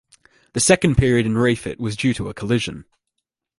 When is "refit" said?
1.37-1.79